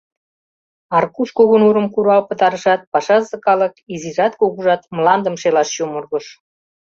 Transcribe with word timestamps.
Аркуш 0.97 1.29
кугу 1.37 1.55
нурым 1.61 1.87
курал 1.93 2.21
пытарышат, 2.29 2.81
пашазе 2.91 3.37
калык, 3.45 3.73
изижат-кугужат, 3.93 4.81
мландым 4.95 5.35
шелаш 5.41 5.67
чумыргыш. 5.75 6.25